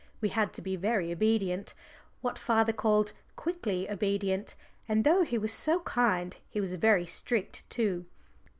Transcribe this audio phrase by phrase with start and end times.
[0.19, 1.75] We had to be very obedient,
[2.21, 4.55] what father called "quickly obedient,"
[4.89, 8.07] and though he was so kind he was very strict too.